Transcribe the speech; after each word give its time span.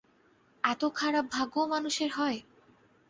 এত 0.63 0.81
খারাপ 0.95 1.25
ভাগ্যও 1.31 1.65
মানুষের 1.67 2.09
হয়? 2.11 2.39